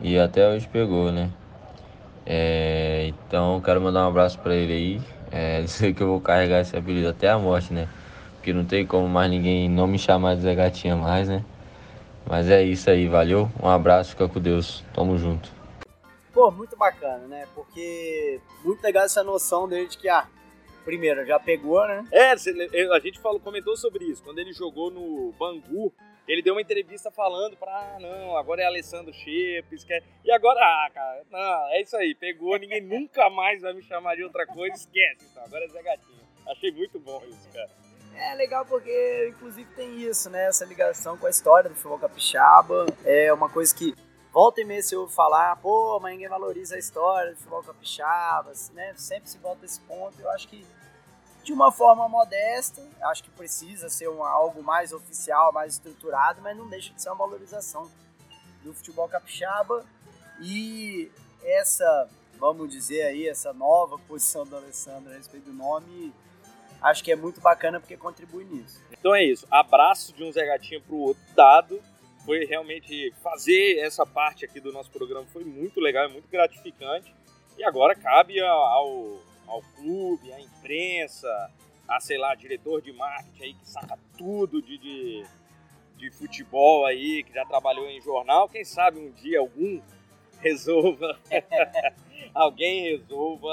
[0.00, 1.30] e até hoje pegou, né?
[2.24, 5.15] É, então quero mandar um abraço para ele aí.
[5.30, 7.88] É, dizer que eu vou carregar esse apelido até a morte, né?
[8.36, 11.44] Porque não tem como mais ninguém não me chamar de Zé Gatinha mais, né?
[12.28, 13.48] Mas é isso aí, valeu.
[13.62, 14.84] Um abraço, fica com Deus.
[14.92, 15.48] Tamo junto.
[16.32, 17.46] Pô, muito bacana, né?
[17.54, 20.26] Porque muito legal essa noção dele de que, ah,
[20.84, 22.04] primeiro, já pegou, né?
[22.12, 24.22] É, a gente falou, comentou sobre isso.
[24.22, 25.92] Quando ele jogou no Bangu,
[26.26, 30.02] ele deu uma entrevista falando para ah, não, agora é Alessandro Chepes, quer...
[30.24, 34.16] e agora, ah, cara, não, é isso aí, pegou, ninguém nunca mais vai me chamar
[34.16, 36.26] de outra coisa, esquece, então, agora é Zé Gatinho.
[36.46, 37.68] Achei muito bom isso, cara.
[38.14, 40.46] É legal porque, inclusive, tem isso, né?
[40.46, 42.86] Essa ligação com a história do futebol capixaba.
[43.04, 43.94] É uma coisa que
[44.32, 48.52] volta e meia se ouve falar, pô, mas ninguém valoriza a história do futebol capixaba,
[48.72, 48.94] né?
[48.96, 50.18] Sempre se volta esse ponto.
[50.20, 50.64] Eu acho que
[51.46, 52.82] de uma forma modesta.
[53.02, 57.08] Acho que precisa ser um, algo mais oficial, mais estruturado, mas não deixa de ser
[57.08, 57.88] uma valorização
[58.64, 59.86] do futebol capixaba.
[60.40, 61.08] E
[61.44, 66.12] essa, vamos dizer aí, essa nova posição do Alessandro a respeito do nome,
[66.82, 68.82] acho que é muito bacana porque contribui nisso.
[68.90, 69.46] Então é isso.
[69.48, 71.80] Abraço de um Zé Gatinho pro outro dado.
[72.24, 77.14] Foi realmente fazer essa parte aqui do nosso programa foi muito legal, é muito gratificante.
[77.56, 81.28] E agora cabe ao ao clube, à imprensa,
[81.88, 85.24] a, sei lá, diretor de marketing aí que saca tudo de, de,
[85.96, 89.80] de futebol aí, que já trabalhou em jornal, quem sabe um dia algum
[90.40, 91.18] resolva,
[92.34, 93.48] alguém resolva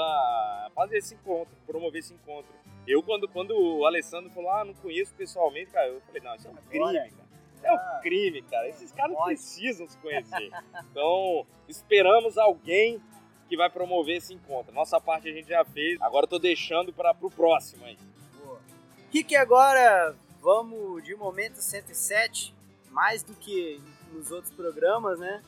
[0.74, 2.52] fazer esse encontro, promover esse encontro.
[2.86, 6.48] Eu, quando, quando o Alessandro falou, ah, não conheço pessoalmente, cara, eu falei, não, isso
[6.48, 7.08] é um crime, cara.
[7.54, 8.00] Isso é um ah.
[8.02, 8.68] crime, cara.
[8.68, 10.50] Esses caras precisam se conhecer.
[10.90, 13.00] Então, esperamos alguém
[13.48, 14.74] que vai promover esse encontro.
[14.74, 17.98] Nossa parte a gente já fez, agora eu tô deixando para pro próximo aí.
[19.12, 22.54] E que agora vamos de momento 107,
[22.90, 23.80] mais do que
[24.12, 25.42] nos outros programas, né?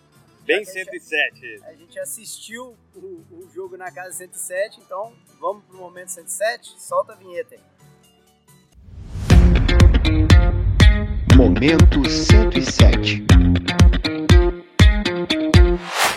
[0.45, 1.65] Bem Já que a gente- 107.
[1.65, 2.99] A gente assistiu o,
[3.33, 6.81] o jogo na casa 107, então vamos pro momento 107.
[6.81, 7.61] Solta a vinheta aí.
[11.37, 13.25] Momento 107.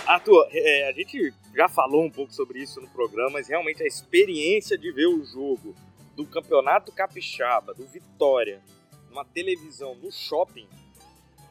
[0.10, 3.86] Arthur, é, a gente já falou um pouco sobre isso no programa, mas realmente a
[3.86, 5.76] experiência de ver o jogo
[6.16, 8.60] do Campeonato Capixaba, do Vitória,
[9.08, 10.68] numa televisão, no shopping,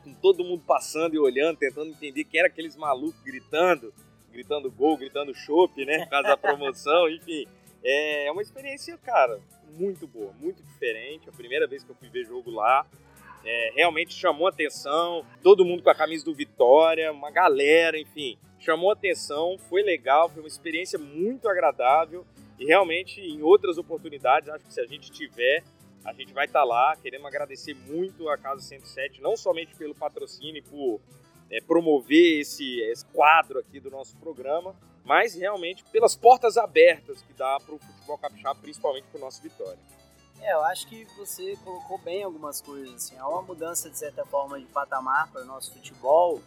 [0.03, 3.95] com todo mundo passando e olhando, tentando entender quem era aqueles malucos gritando,
[4.33, 7.47] gritando gol, gritando chopp, né, por causa da promoção, enfim.
[7.85, 9.41] É uma experiência, cara,
[9.71, 11.29] muito boa, muito diferente.
[11.29, 12.85] A primeira vez que eu fui ver jogo lá,
[13.49, 15.25] é, realmente chamou atenção.
[15.43, 19.57] Todo mundo com a camisa do Vitória, uma galera, enfim, chamou atenção.
[19.71, 22.27] Foi legal, foi uma experiência muito agradável.
[22.59, 25.65] E realmente, em outras oportunidades, acho que se a gente tiver,
[26.05, 26.95] a gente vai estar lá.
[26.97, 31.01] Queremos agradecer muito a Casa 107, não somente pelo patrocínio e por
[31.51, 37.33] é, promover esse, esse quadro aqui do nosso programa, mas realmente pelas portas abertas que
[37.33, 39.79] dá para o futebol capixaba, principalmente para o nosso Vitória.
[40.41, 42.95] É, eu acho que você colocou bem algumas coisas.
[42.95, 43.19] Assim.
[43.19, 46.41] Há uma mudança, de certa forma, de patamar para o nosso futebol,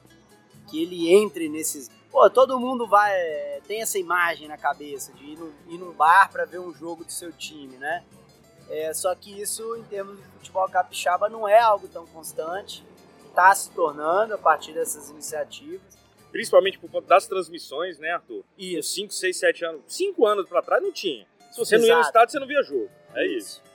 [0.67, 1.89] que ele entre nesses.
[2.09, 3.13] Pô, todo mundo vai.
[3.67, 7.03] tem essa imagem na cabeça de ir, no, ir num bar para ver um jogo
[7.03, 8.03] do seu time, né?
[8.69, 12.85] É, só que isso, em termos de futebol capixaba, não é algo tão constante.
[13.27, 15.81] Está se tornando a partir dessas iniciativas.
[16.31, 18.43] Principalmente por conta das transmissões, né, Arthur?
[18.57, 18.95] Isso.
[18.95, 19.81] 5, 6, 7 anos.
[19.87, 21.27] 5 anos pra trás não tinha.
[21.51, 22.07] Se você não ia no Exato.
[22.07, 22.89] estádio, você não via jogo.
[23.13, 23.61] É isso.
[23.61, 23.70] É, isso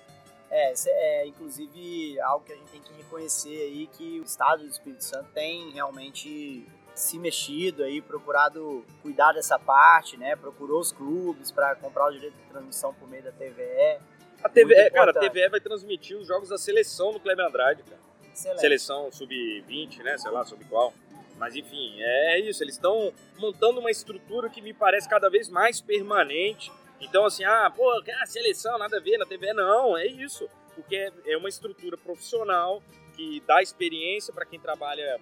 [0.51, 5.05] é inclusive algo que a gente tem que reconhecer aí que o Estado do Espírito
[5.05, 10.35] Santo tem realmente se mexido aí, procurado cuidar dessa parte, né?
[10.35, 14.01] Procurou os clubes para comprar o direito de transmissão por meio da TVE.
[14.43, 15.15] A TV, Muito é, cara, a.
[15.15, 18.01] TVE vai transmitir os jogos da seleção no Kleber Andrade, cara.
[18.33, 18.61] Excelente.
[18.61, 20.17] Seleção sub-20, né?
[20.19, 20.93] Sei lá, sub qual.
[21.39, 22.63] Mas enfim, é isso.
[22.63, 26.73] Eles estão montando uma estrutura que me parece cada vez mais permanente.
[27.01, 29.53] Então, assim, ah, pô, ah, seleção, nada a ver na TV.
[29.53, 30.49] Não, é isso.
[30.75, 32.83] Porque é uma estrutura profissional
[33.15, 35.19] que dá experiência para quem trabalha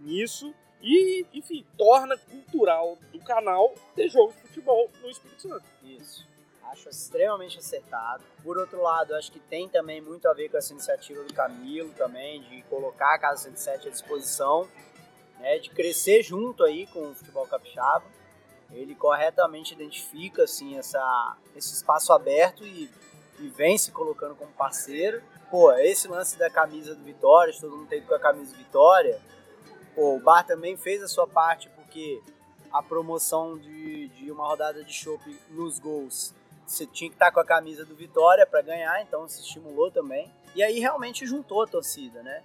[0.00, 5.64] nisso e, enfim, torna cultural do canal ter jogo de futebol no Espírito Santo.
[5.82, 6.26] Isso.
[6.64, 8.24] Acho extremamente acertado.
[8.42, 11.90] Por outro lado, acho que tem também muito a ver com essa iniciativa do Camilo
[11.90, 14.68] também, de colocar a Casa 107 à disposição,
[15.38, 18.04] né, de crescer junto aí com o futebol capixaba.
[18.72, 22.90] Ele corretamente identifica assim essa, esse espaço aberto e,
[23.38, 25.22] e vem se colocando como parceiro.
[25.50, 29.20] Pô, esse lance da camisa do Vitória, todo mundo tem com a camisa do Vitória.
[29.94, 32.22] Pô, o Bar também fez a sua parte porque
[32.72, 36.34] a promoção de, de uma rodada de chopp nos gols
[36.72, 40.32] você tinha que estar com a camisa do Vitória para ganhar, então se estimulou também.
[40.54, 42.42] E aí realmente juntou a torcida, né?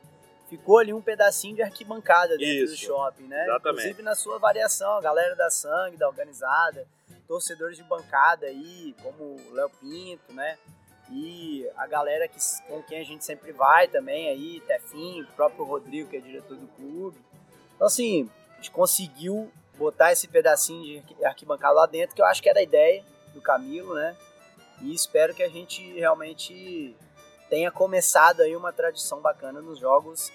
[0.49, 3.43] Ficou ali um pedacinho de arquibancada dentro do Isso, shopping, né?
[3.43, 3.79] exatamente.
[3.81, 6.87] Inclusive na sua variação, a galera da sangue, da organizada,
[7.27, 10.57] torcedores de bancada aí, como o Léo Pinto, né?
[11.11, 15.65] E a galera que, com quem a gente sempre vai também aí, Tefim, o próprio
[15.65, 17.17] Rodrigo, que é diretor do clube.
[17.75, 22.25] Então, assim, a gente conseguiu botar esse pedacinho de arqui- arquibancada lá dentro, que eu
[22.25, 24.15] acho que era a ideia do Camilo, né?
[24.81, 26.95] E espero que a gente realmente
[27.49, 30.31] tenha começado aí uma tradição bacana nos jogos,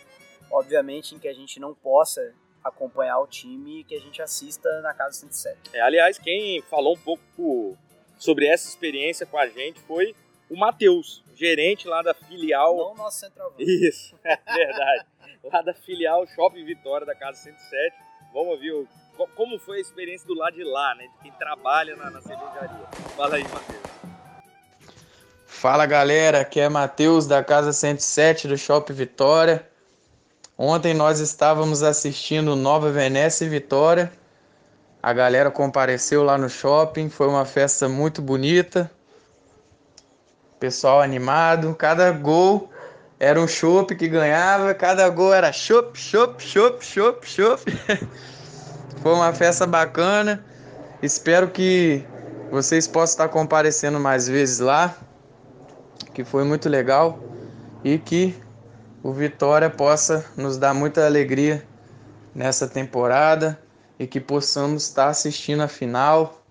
[0.51, 4.81] obviamente em que a gente não possa acompanhar o time e que a gente assista
[4.83, 5.71] na casa 107.
[5.73, 7.77] É, aliás, quem falou um pouco
[8.19, 10.15] sobre essa experiência com a gente foi
[10.49, 12.77] o Matheus, gerente lá da filial.
[12.77, 13.65] Não nosso centroavante.
[13.65, 15.07] Isso, é verdade.
[15.43, 17.97] lá da filial Shopping Vitória da Casa 107.
[18.33, 21.09] Vamos ouvir o- co- como foi a experiência do lado de lá, né?
[21.09, 22.87] De quem trabalha na, na cervejaria.
[23.17, 23.83] Fala aí, Matheus.
[25.63, 29.65] Fala galera, aqui é Matheus da Casa 107 do Shopping Vitória.
[30.59, 34.13] Ontem nós estávamos assistindo Nova Venécia e Vitória.
[35.01, 38.91] A galera compareceu lá no shopping, foi uma festa muito bonita.
[40.59, 42.69] Pessoal animado, cada gol
[43.21, 47.63] era um chopp que ganhava, cada gol era chopp, chopp, chopp, chopp, chopp.
[49.01, 50.45] Foi uma festa bacana.
[51.01, 52.05] Espero que
[52.51, 54.97] vocês possam estar comparecendo mais vezes lá
[56.13, 57.19] que foi muito legal
[57.85, 58.35] e que
[59.03, 61.67] o Vitória possa nos dar muita alegria
[62.35, 63.59] nessa temporada
[63.99, 66.43] e que possamos estar assistindo a final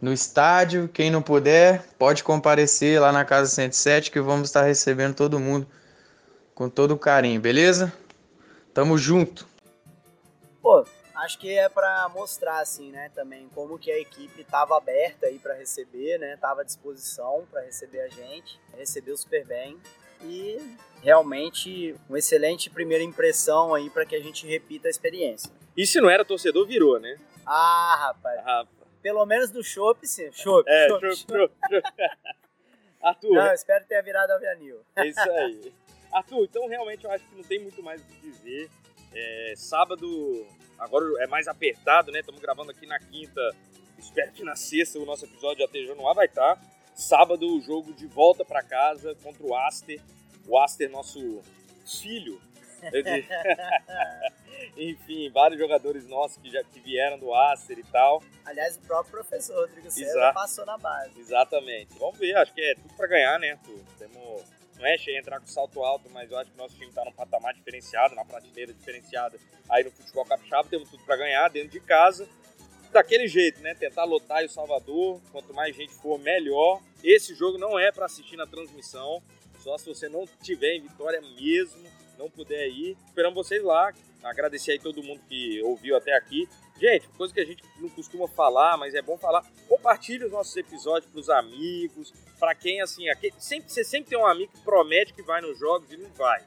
[0.00, 0.88] no estádio.
[0.88, 5.66] Quem não puder, pode comparecer lá na Casa 107 que vamos estar recebendo todo mundo
[6.54, 7.92] com todo carinho, beleza?
[8.74, 9.46] Tamo junto.
[10.62, 10.84] Pô,
[11.24, 15.38] acho que é para mostrar assim, né, também como que a equipe estava aberta aí
[15.38, 19.78] para receber, né, tava à disposição para receber a gente, recebeu super bem.
[20.24, 20.56] e
[21.02, 25.50] realmente uma excelente primeira impressão aí para que a gente repita a experiência.
[25.76, 27.18] E se não era torcedor, virou, né?
[27.44, 28.40] Ah, rapaz.
[28.44, 28.64] Ah,
[29.02, 30.30] Pelo menos do chopp, sim.
[30.30, 31.54] Chopp, é, chopp, chopp.
[33.02, 34.80] Arthur, Não, espero ter virado avianil.
[34.94, 35.74] é isso aí.
[36.12, 38.70] Arthur, então realmente eu acho que não tem muito mais o que dizer.
[39.14, 40.46] É, sábado,
[40.78, 42.20] agora é mais apertado, né?
[42.20, 43.40] Estamos gravando aqui na quinta.
[43.98, 46.60] Espero que na sexta o nosso episódio de ATJ no ar vai estar.
[46.94, 50.00] Sábado, o jogo de volta para casa contra o Aster.
[50.46, 51.42] O Aster, nosso
[51.84, 52.40] filho.
[54.76, 58.22] Enfim, vários jogadores nossos que já que vieram do Aster e tal.
[58.44, 61.18] Aliás, o próprio professor Rodrigo César passou na base.
[61.18, 61.98] Exatamente.
[61.98, 63.80] Vamos ver, acho que é tudo pra ganhar, né, Arthur?
[63.98, 64.42] Temos,
[64.82, 67.54] não é entrar com salto alto, mas eu acho que nosso time tá num patamar
[67.54, 69.38] diferenciado, na prateleira diferenciada
[69.70, 72.28] aí no futebol capixaba, temos tudo pra ganhar dentro de casa.
[72.90, 73.74] Daquele jeito, né?
[73.74, 76.82] Tentar lotar o Salvador, quanto mais gente for, melhor.
[77.02, 79.22] Esse jogo não é pra assistir na transmissão,
[79.60, 82.96] só se você não tiver em Vitória mesmo, não puder ir.
[83.06, 83.92] Esperamos vocês lá.
[84.22, 86.48] Agradecer aí todo mundo que ouviu até aqui.
[86.82, 89.46] Gente, coisa que a gente não costuma falar, mas é bom falar.
[89.68, 94.26] Compartilhe os nossos episódios pros amigos, pra quem assim, aquele, sempre, você sempre tem um
[94.26, 96.44] amigo que promete que vai nos jogos e não vai.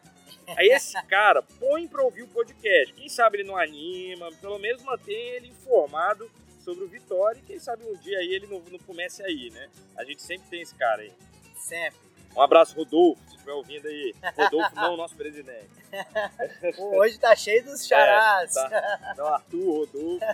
[0.57, 2.91] Aí esse cara põe pra ouvir o podcast.
[2.95, 6.29] Quem sabe ele não anima, pelo menos mantém ele informado
[6.59, 9.69] sobre o Vitória e quem sabe um dia aí ele não, não comece aí, né?
[9.97, 11.13] A gente sempre tem esse cara aí.
[11.55, 11.97] Sempre.
[12.35, 14.13] Um abraço, Rodolfo, se estiver ouvindo aí.
[14.35, 15.69] Rodolfo não, nosso presidente.
[16.77, 18.55] Hoje tá cheio dos charás.
[18.55, 18.99] É, tá.
[19.13, 20.25] Então, Arthur, Rodolfo.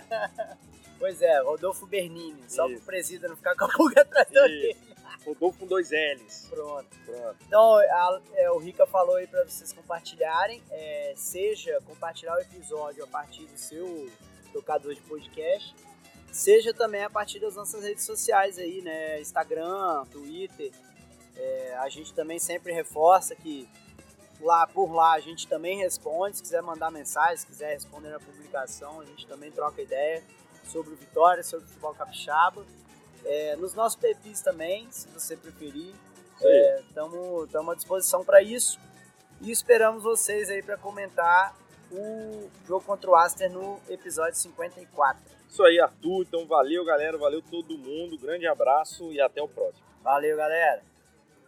[0.98, 2.42] Pois é, Rodolfo Bernini.
[2.48, 4.76] Só pro presida não ficar com a pulga atrás orelha.
[5.24, 6.46] Rodolfo com dois L's.
[6.50, 6.86] Pronto.
[7.04, 7.36] Pronto.
[7.46, 10.62] Então, a- é, o Rica falou aí pra vocês compartilharem.
[10.70, 14.10] é, seja compartilhar o episódio a partir do seu
[14.52, 15.74] tocador de podcast,
[16.30, 19.20] seja também a partir das nossas redes sociais aí, né?
[19.20, 20.70] Instagram, Twitter.
[21.36, 23.68] É, a gente também sempre reforça que
[24.42, 26.36] lá por lá a gente também responde.
[26.36, 30.22] Se quiser mandar mensagem, se quiser responder na publicação, a gente também troca ideia
[30.64, 32.64] sobre o Vitória, sobre o futebol capixaba.
[33.24, 35.94] É, nos nossos perfis também, se você preferir.
[36.88, 38.80] Estamos à disposição para isso.
[39.40, 41.54] E esperamos vocês aí para comentar
[41.90, 45.22] o jogo contra o Aster no episódio 54.
[45.48, 46.22] Isso aí, Arthur.
[46.22, 47.18] Então, valeu, galera.
[47.18, 48.18] Valeu todo mundo.
[48.18, 49.84] Grande abraço e até o próximo.
[50.02, 50.91] Valeu, galera!